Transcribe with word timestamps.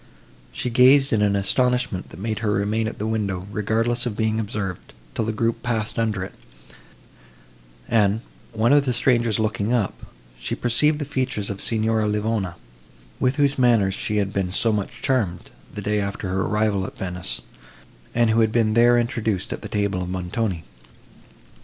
She 0.51 0.71
gazed 0.71 1.13
in 1.13 1.21
an 1.21 1.35
astonishment 1.35 2.09
that 2.09 2.19
made 2.19 2.39
her 2.39 2.49
remain 2.51 2.87
at 2.87 2.97
the 2.97 3.05
window, 3.05 3.45
regardless 3.51 4.07
of 4.07 4.17
being 4.17 4.39
observed, 4.39 4.93
till 5.13 5.25
the 5.25 5.31
group 5.31 5.61
passed 5.61 5.99
under 5.99 6.23
it; 6.23 6.33
and, 7.87 8.21
one 8.51 8.73
of 8.73 8.85
the 8.85 8.93
strangers 8.93 9.37
looking 9.37 9.71
up, 9.73 9.93
she 10.39 10.55
perceived 10.55 10.97
the 10.97 11.05
features 11.05 11.51
of 11.51 11.61
Signora 11.61 12.07
Livona, 12.07 12.55
with 13.19 13.35
whose 13.35 13.59
manners 13.59 13.93
she 13.93 14.17
had 14.17 14.33
been 14.33 14.49
so 14.49 14.73
much 14.73 15.03
charmed, 15.03 15.51
the 15.71 15.83
day 15.83 15.99
after 16.01 16.29
her 16.29 16.41
arrival 16.41 16.87
at 16.87 16.97
Venice, 16.97 17.41
and 18.15 18.31
who 18.31 18.39
had 18.39 18.51
been 18.51 18.73
there 18.73 18.97
introduced 18.97 19.53
at 19.53 19.61
the 19.61 19.69
table 19.69 20.01
of 20.01 20.09
Montoni. 20.09 20.63